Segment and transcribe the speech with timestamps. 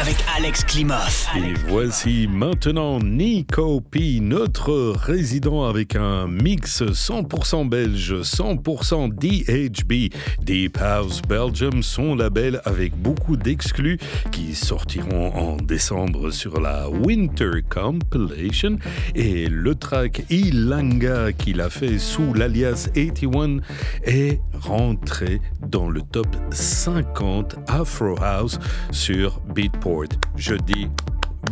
[0.00, 1.26] avec Alex Klimoff.
[1.36, 10.14] Et voici maintenant Nico P, notre résident avec un mix 100% belge, 100% DHB,
[10.44, 13.98] Deep House Belgium, son label avec beaucoup d'exclus
[14.30, 18.78] qui sortiront en décembre sur la Winter Compilation.
[19.16, 23.58] Et le track Ilanga qu'il a fait sous l'alias 81
[24.04, 28.60] est rentré dans le top 50 Afro House
[28.92, 29.87] sur Beatport.
[30.36, 30.88] Je dis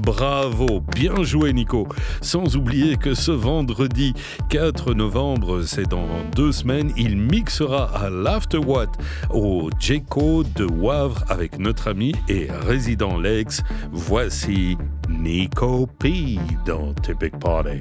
[0.00, 1.88] Bravo, bien joué Nico.
[2.20, 4.12] Sans oublier que ce vendredi
[4.50, 8.90] 4 novembre, c'est dans deux semaines, il mixera à l'Afterwatt
[9.30, 13.62] au Jeco de Wavre avec notre ami et résident Lex.
[13.90, 14.76] Voici
[15.08, 17.80] Nico P dans Typic Party.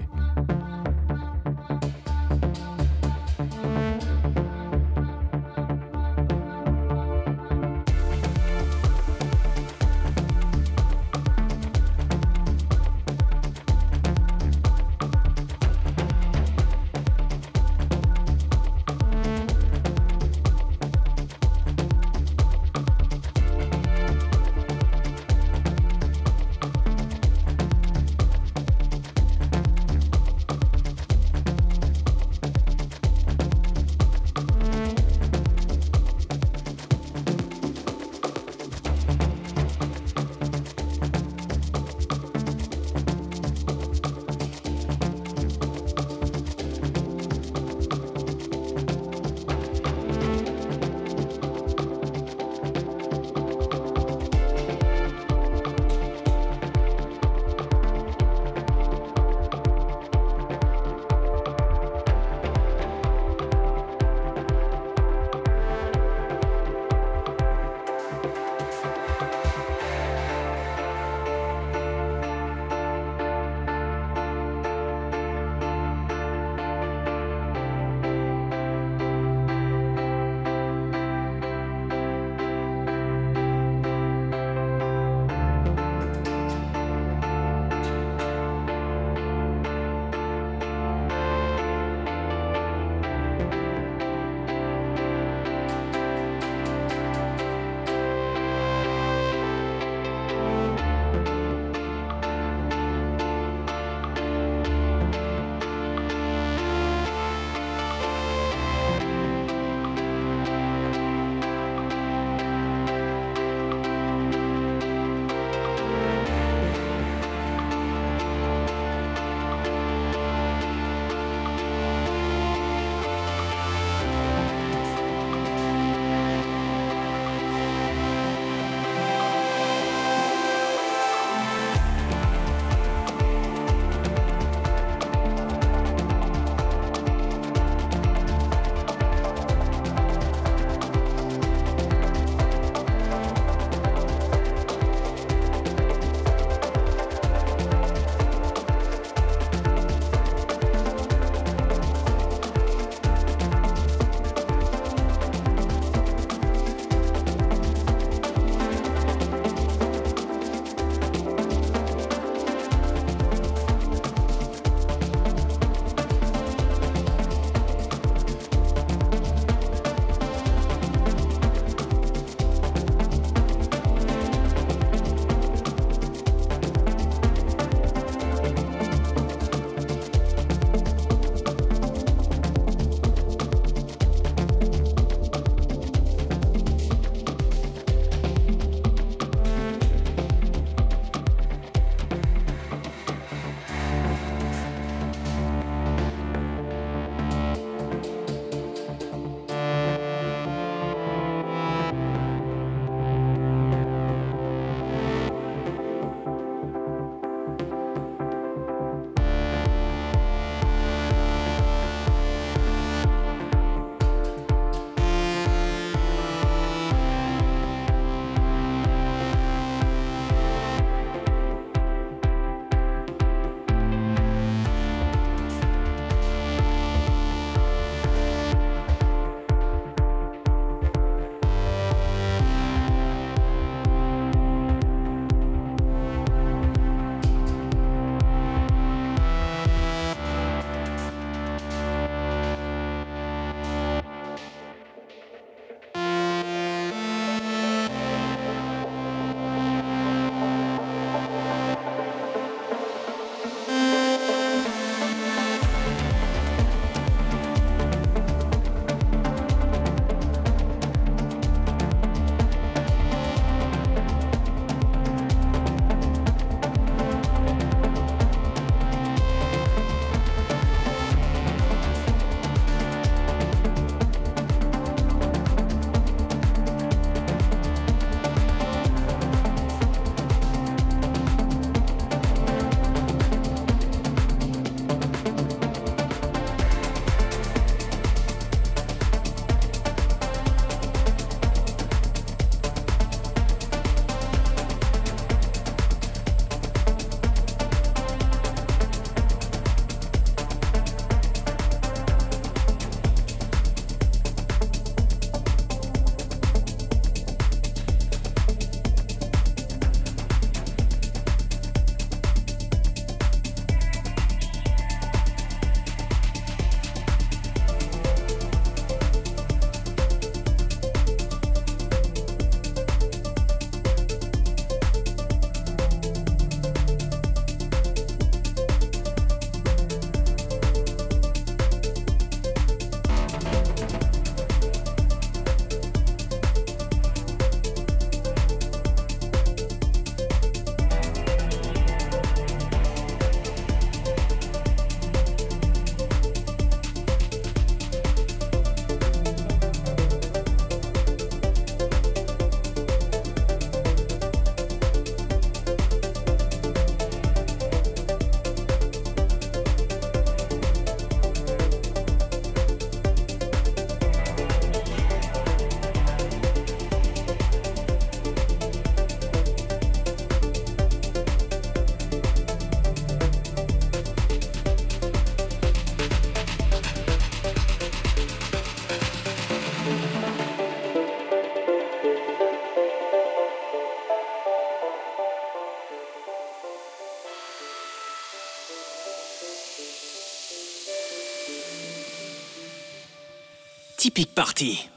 [394.15, 394.94] Typique Party.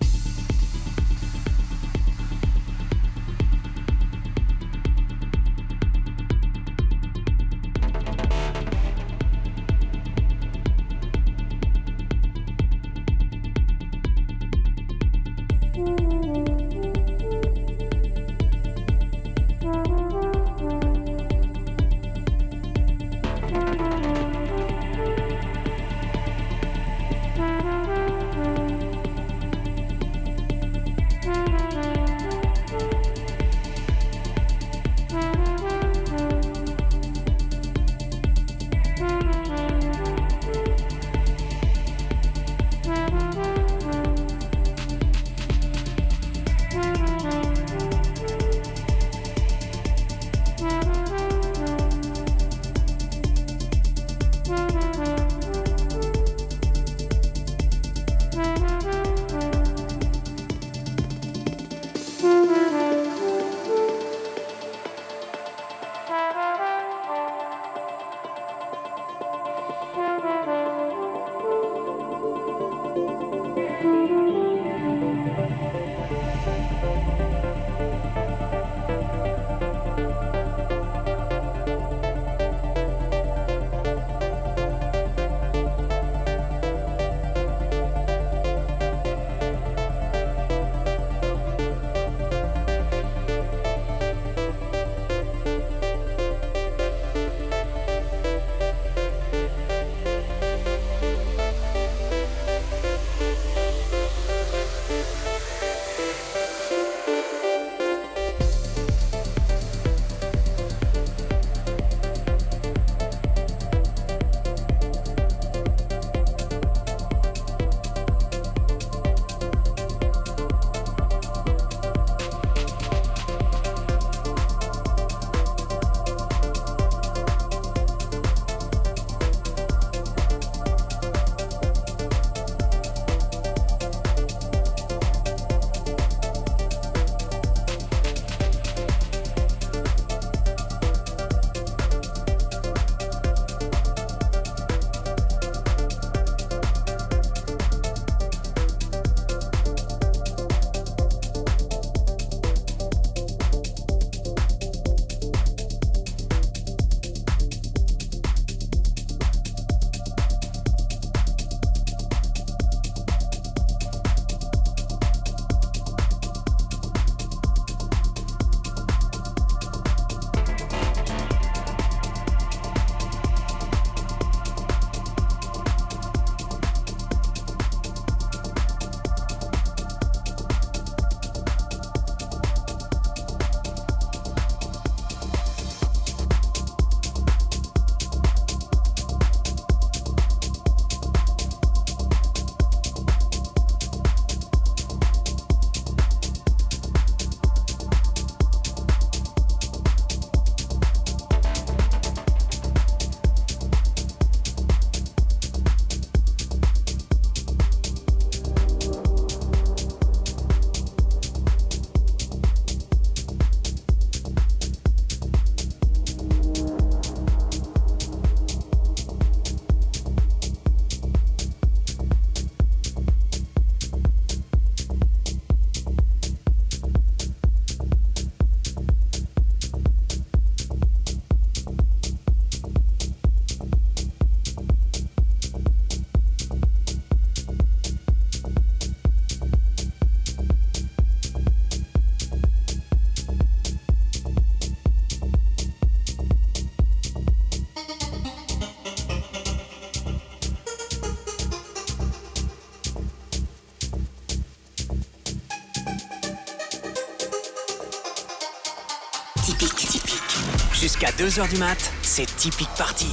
[261.18, 263.08] 2h du mat, c'est typique party.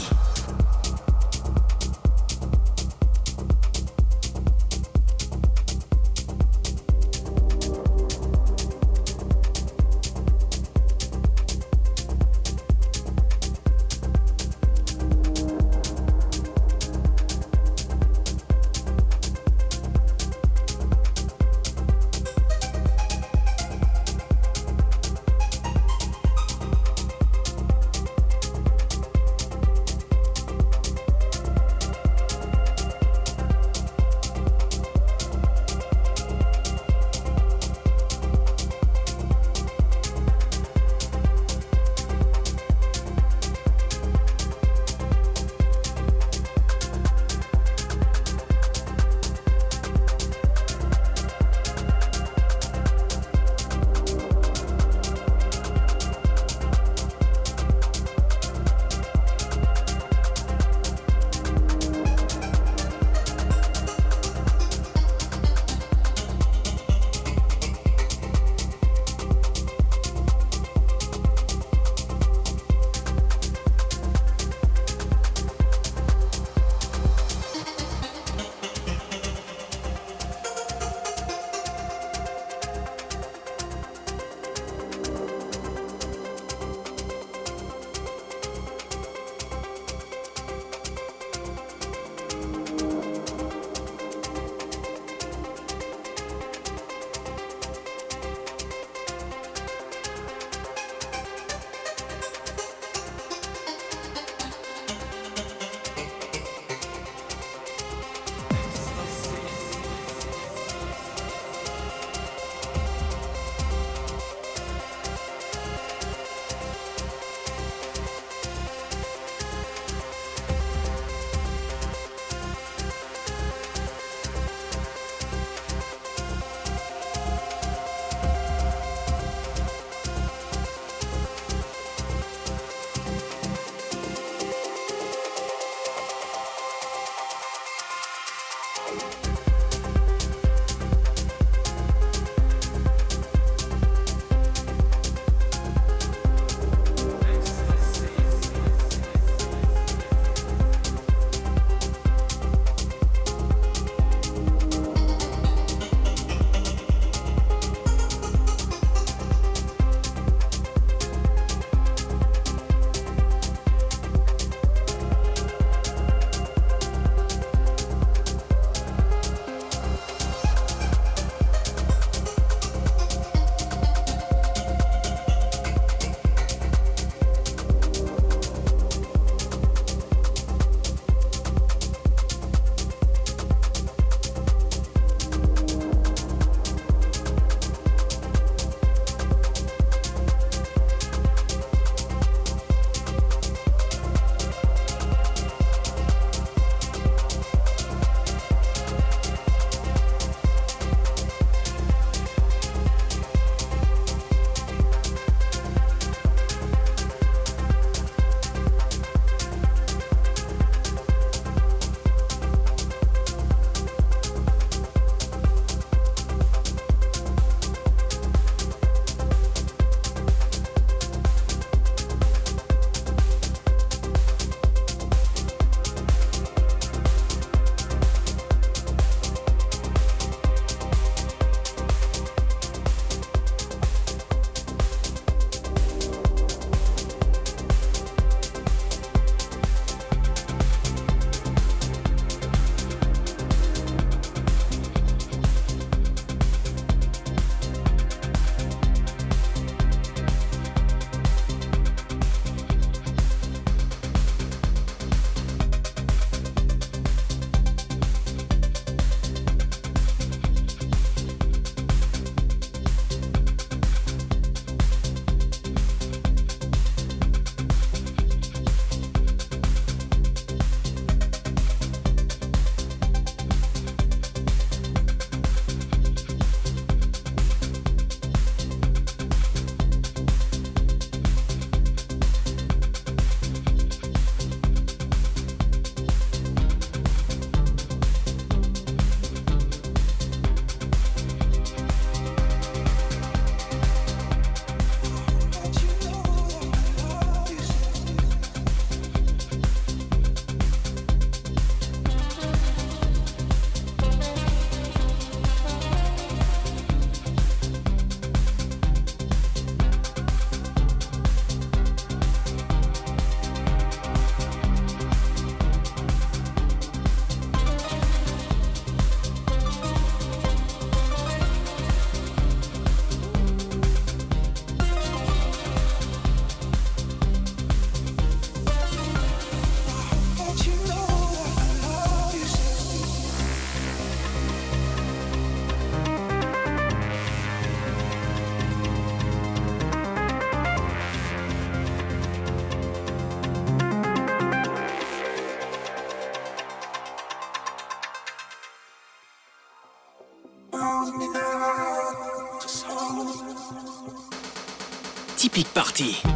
[355.56, 356.35] Typique Party.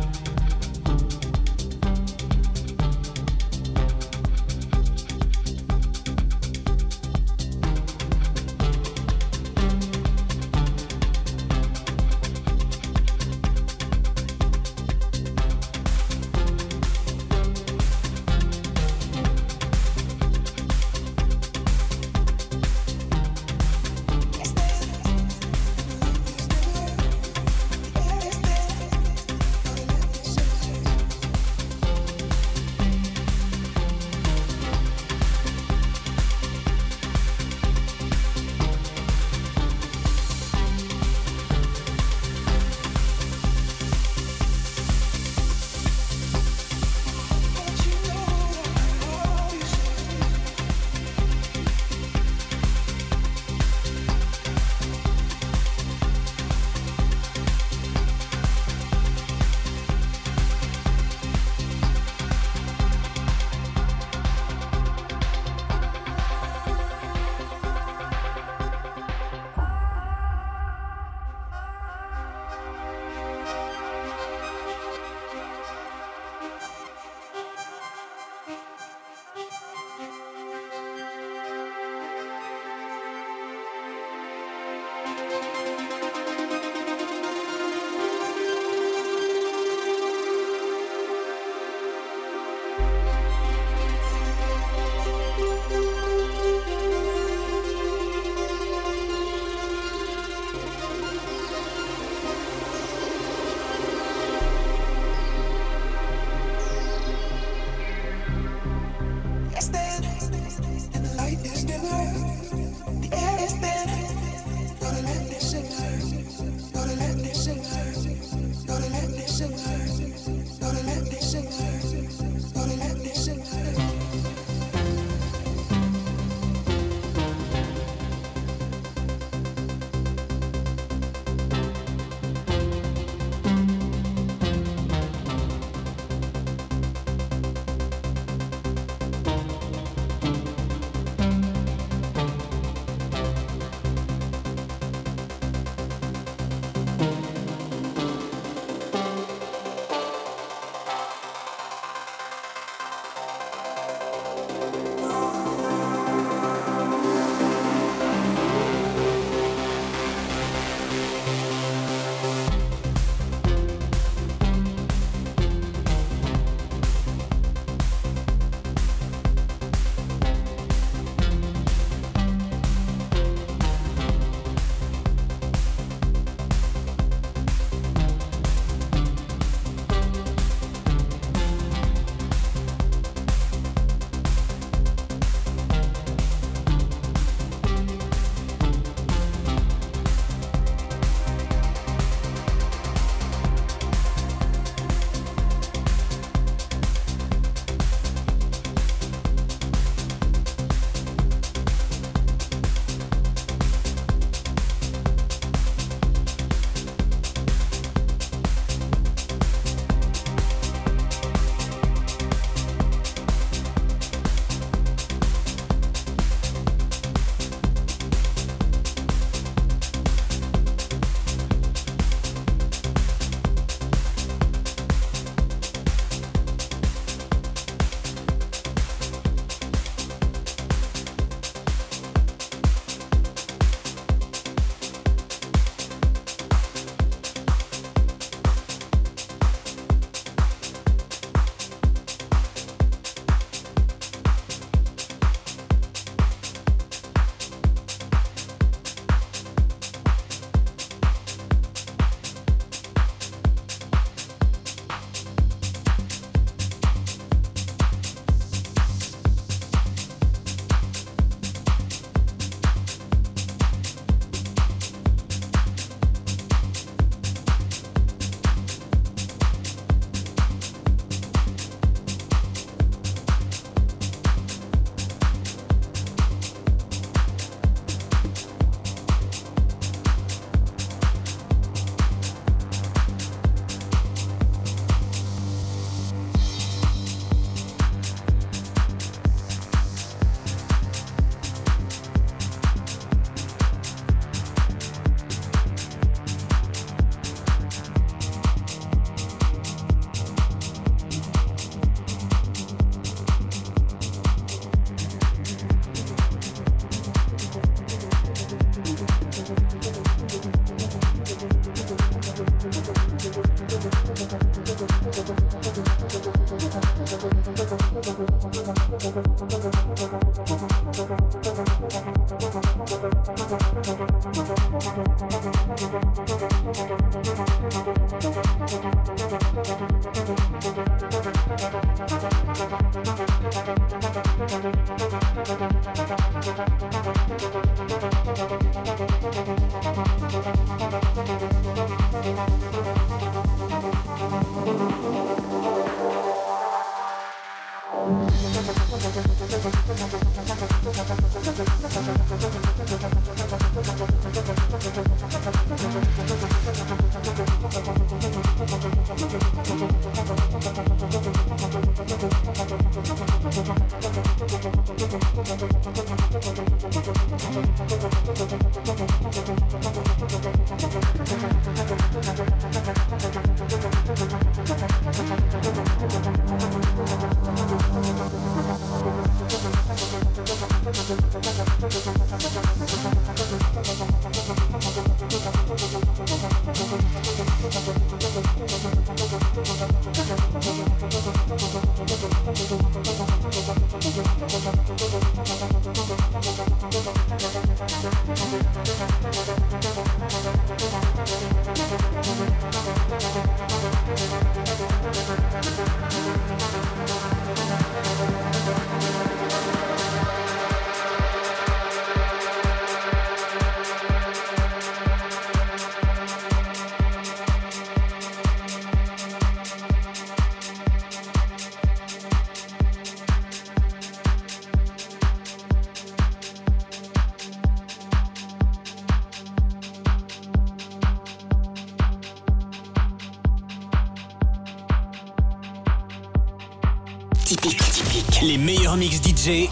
[401.92, 402.16] Thank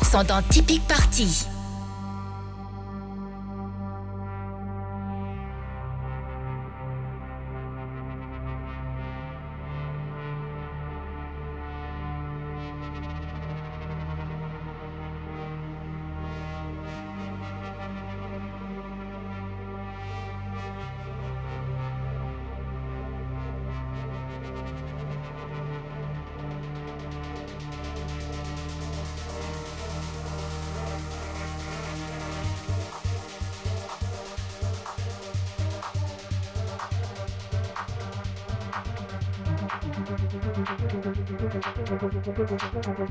[0.04, 1.47] sont dans Typique Party.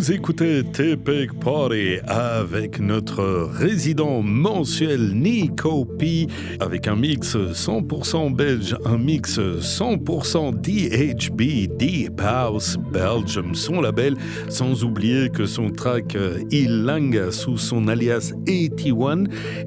[0.00, 6.26] Vous écoutez Tepic Party avec notre résident mensuel Nico P
[6.58, 14.16] avec un mix 100% belge, un mix 100% DHB Deep House Belgium, son label,
[14.48, 16.16] sans oublier que son track
[16.50, 19.24] Ilanga sous son alias 81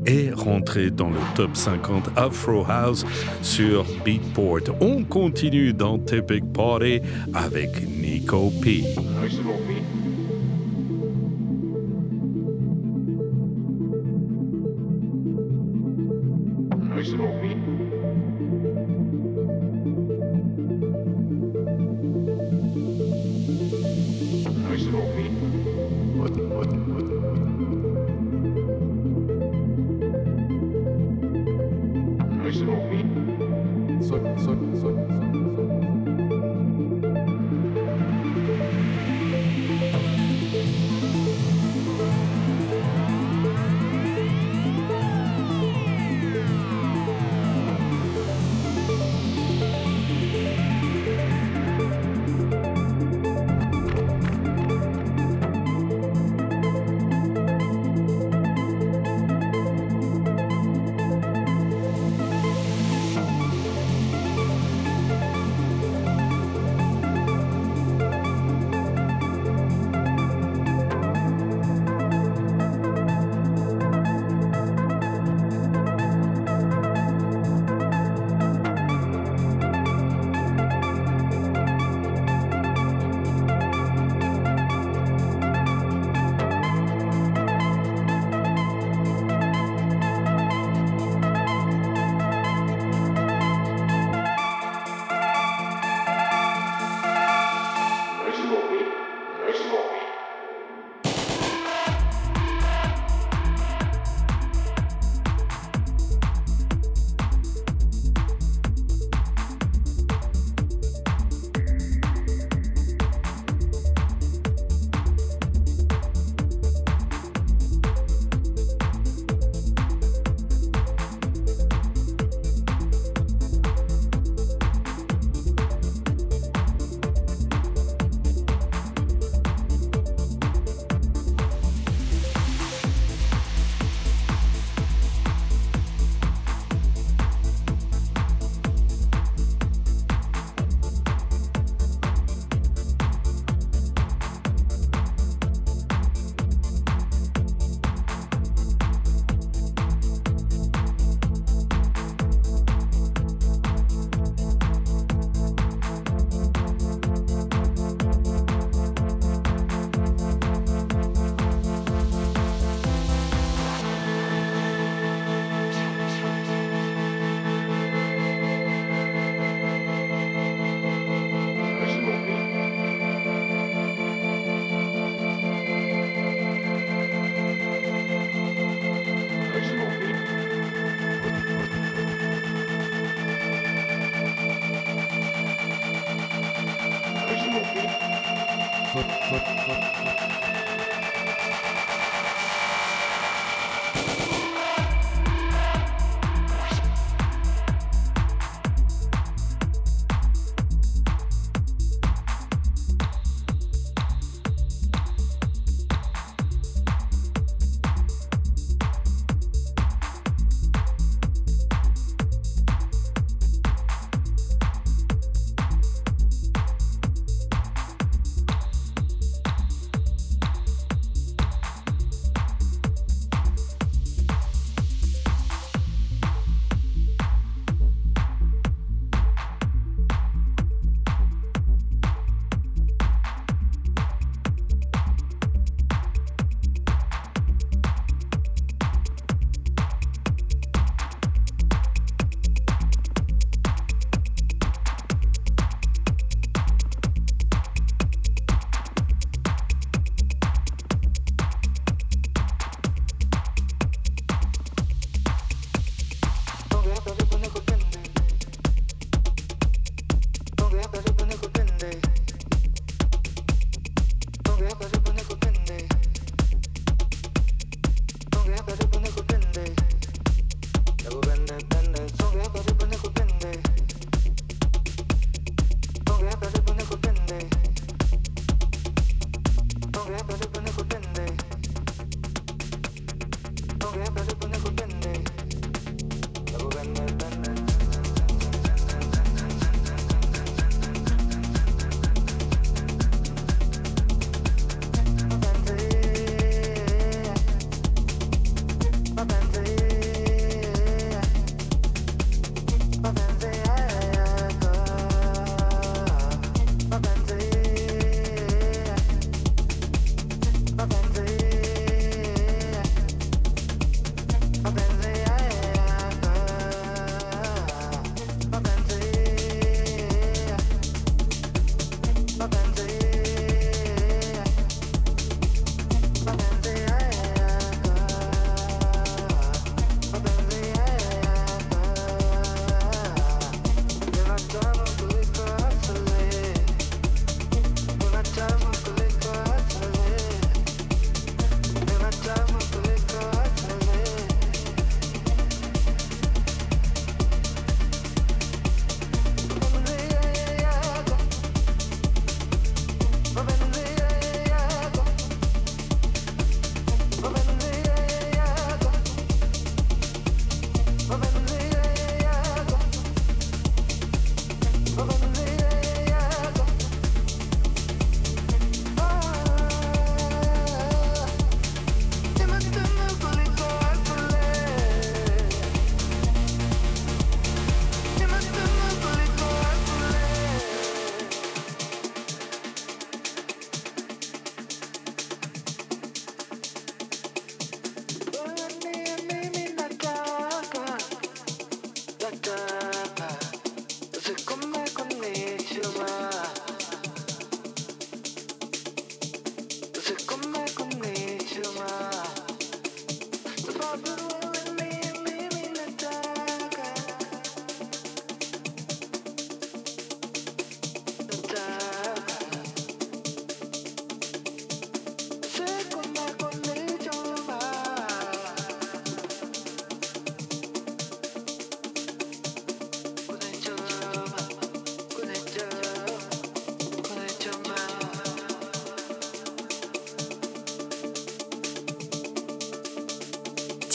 [0.08, 3.06] est rentré dans le top 50 Afro House
[3.44, 4.76] sur Beatport.
[4.82, 7.02] On continue dans Tepic Party
[7.36, 8.84] avec Nico P.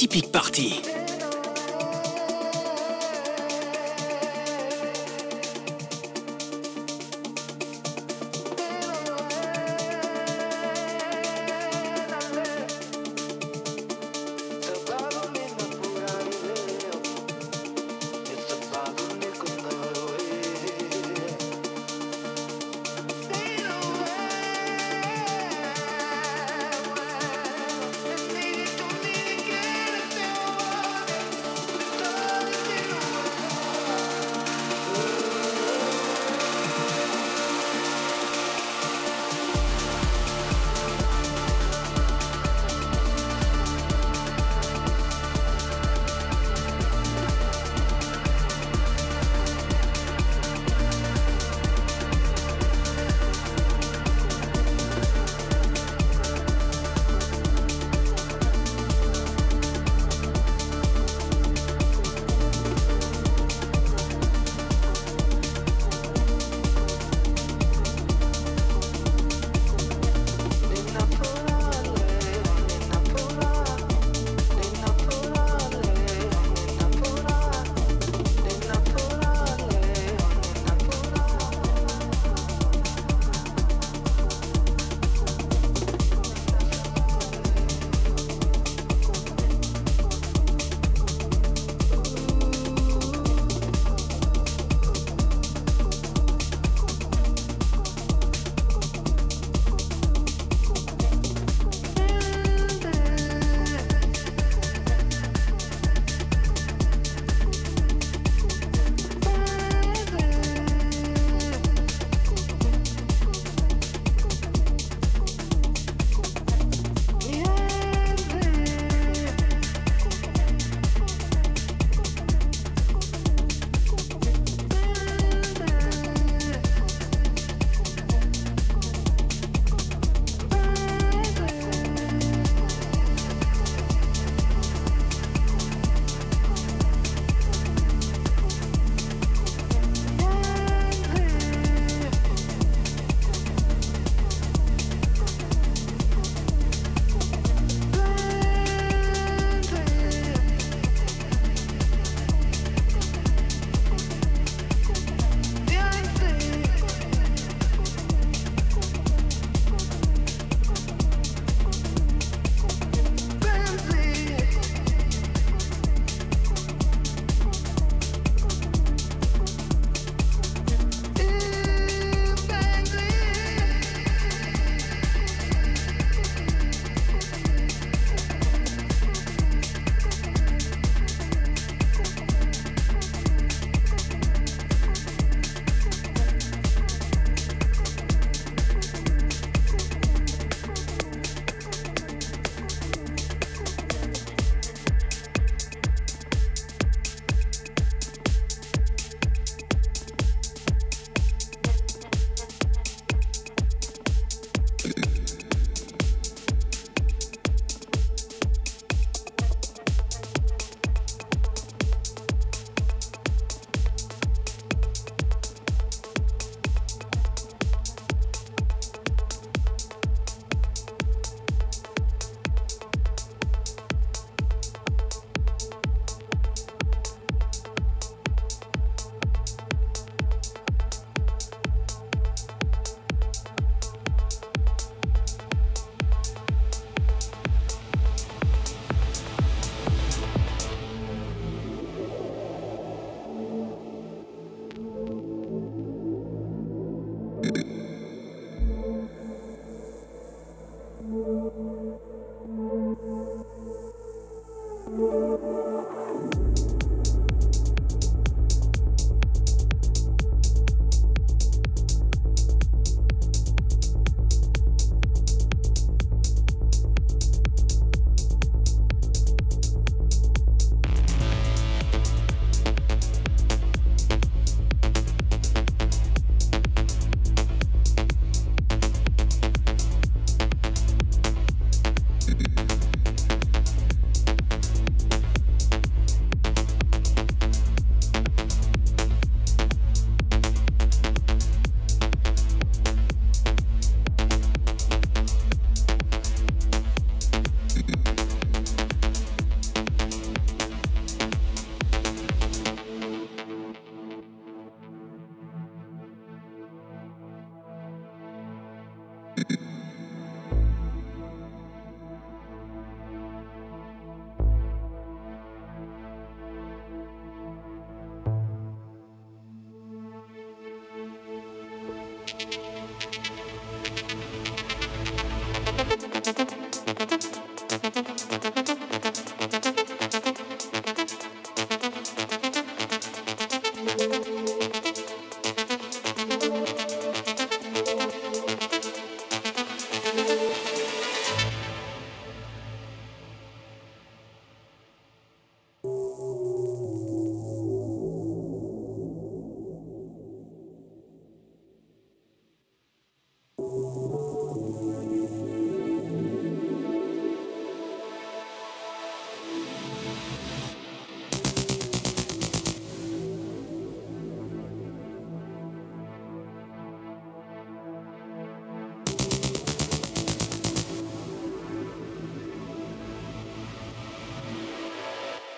[0.09, 0.88] Typique Party.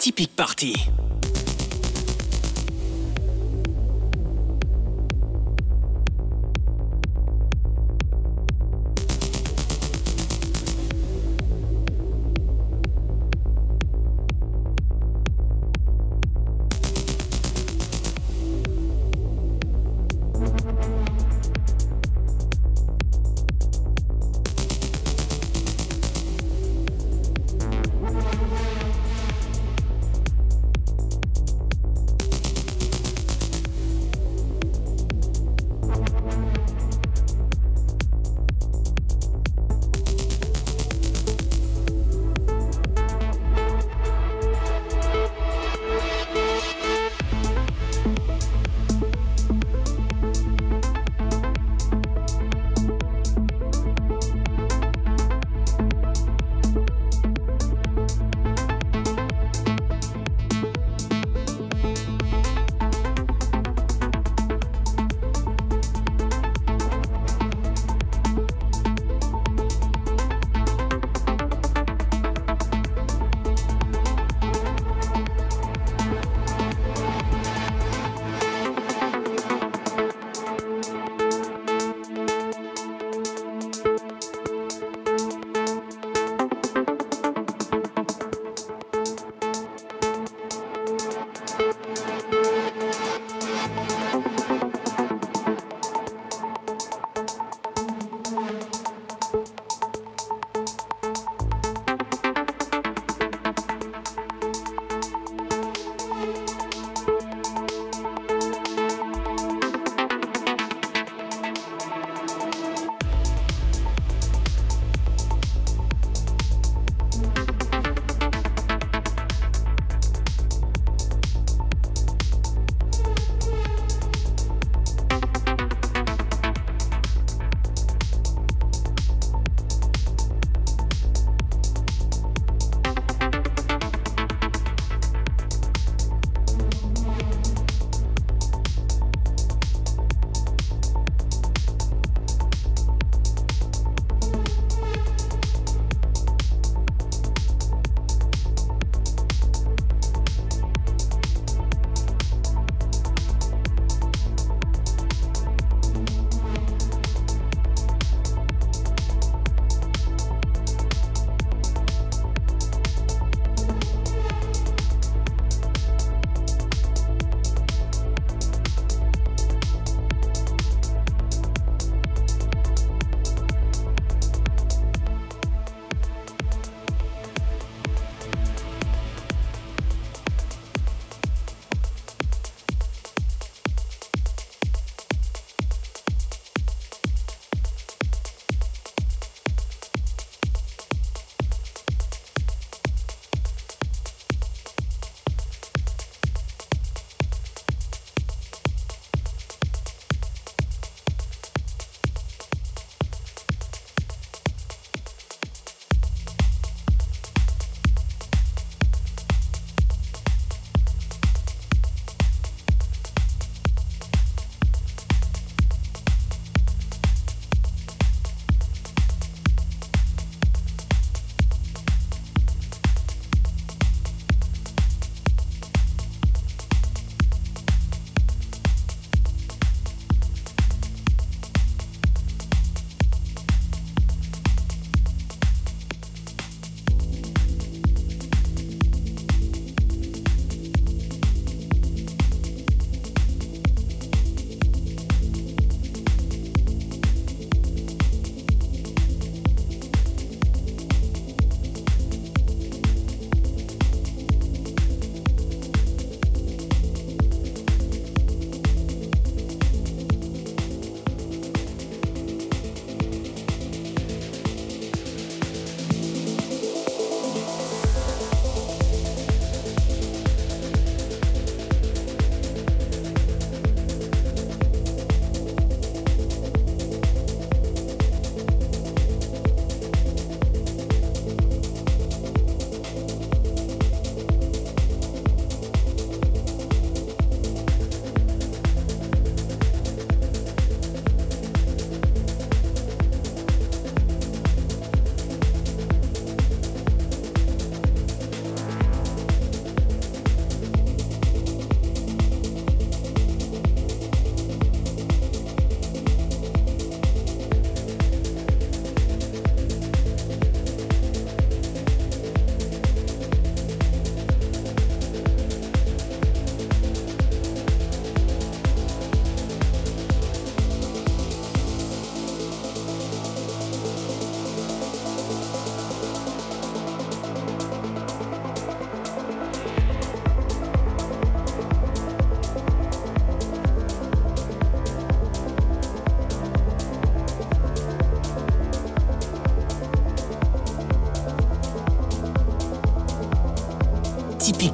[0.01, 1.00] Typique Party.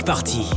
[0.06, 0.55] Typique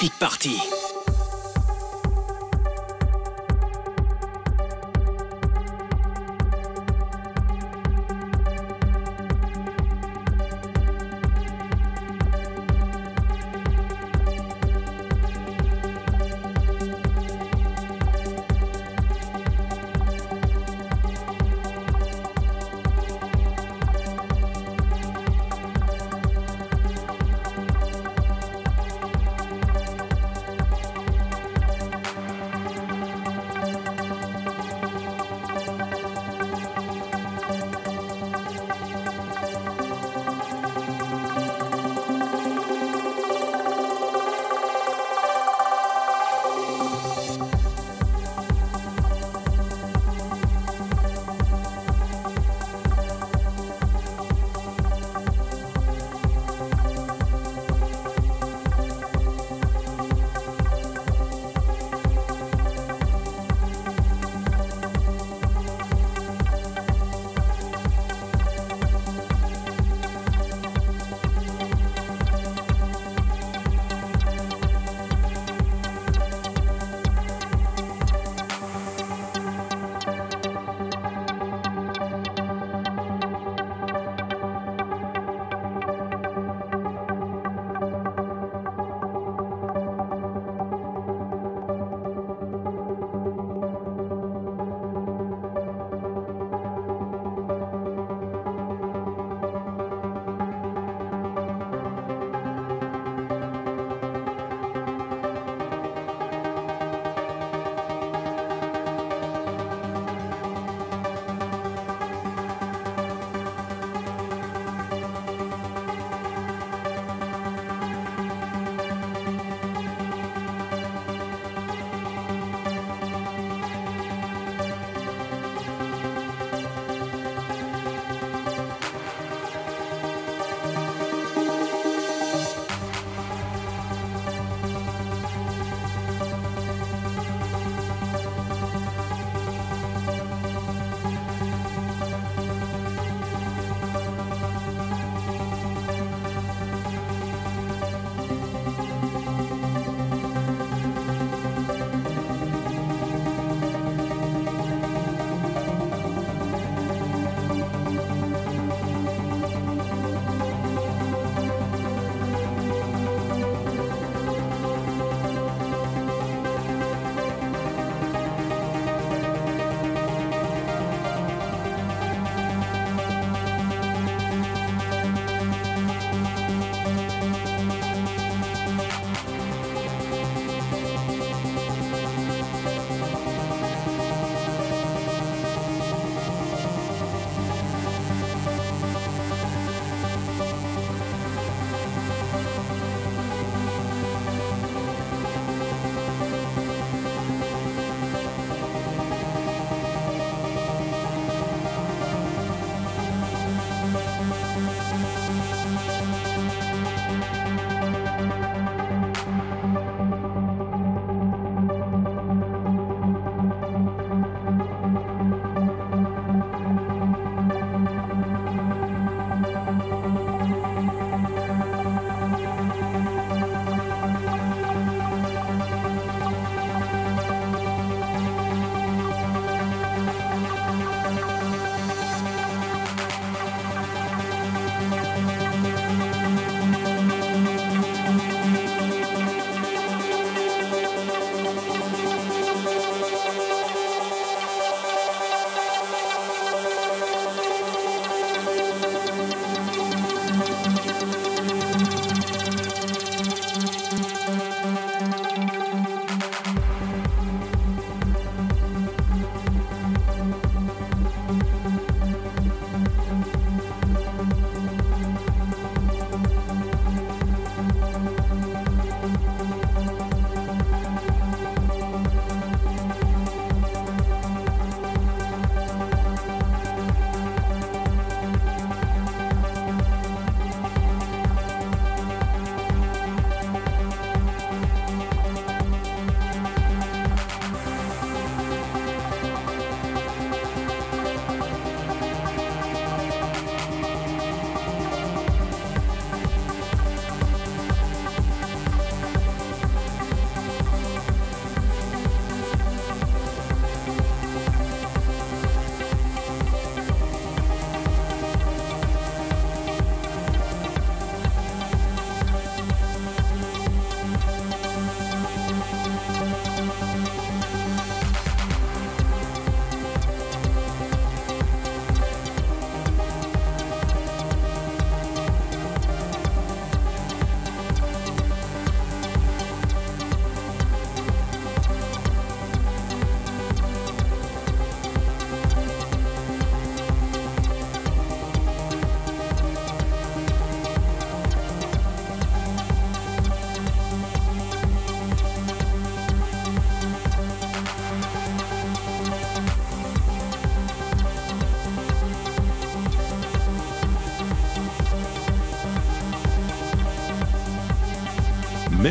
[0.00, 0.79] Typique Party.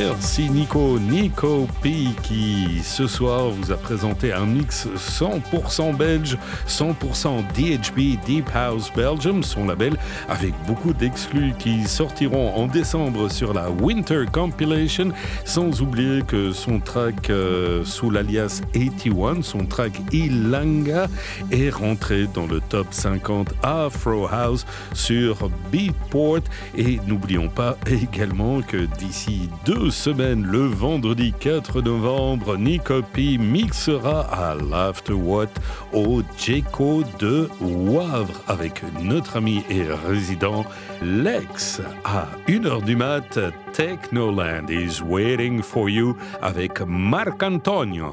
[0.10, 0.98] Merci Nico.
[0.98, 6.36] Nico P qui ce soir vous a présenté un mix 100% belge,
[6.68, 9.96] 100% DHB Deep House Belgium, son label,
[10.28, 15.12] avec beaucoup d'exclus qui sortiront en décembre sur la Winter Compilation,
[15.46, 21.08] sans oublier que son track euh, sous l'alias 81, son track Ilanga,
[21.52, 26.42] est rentré dans le top 50 Afro House sur Beatport.
[26.78, 34.56] Et n'oublions pas également que d'ici deux semaines, le vendredi 4 novembre, Nicopi mixera à
[34.56, 35.50] l'Afterwatt
[35.94, 40.66] au Jeco de Wavre avec notre ami et résident
[41.02, 41.82] Lex.
[42.04, 43.40] À 1h du mat,
[43.74, 48.12] Technoland is waiting for you avec Marc Antonio.